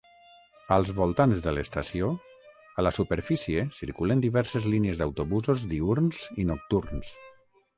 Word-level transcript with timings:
Als 0.75 0.91
voltants 0.99 1.41
de 1.47 1.51
l'estació, 1.57 2.09
a 2.81 2.85
la 2.87 2.93
superfície 2.99 3.67
circulen 3.81 4.25
diverses 4.25 4.67
línies 4.75 5.03
d'autobusos 5.03 5.67
diürns 5.75 6.25
i 6.45 6.49
nocturns. 6.55 7.15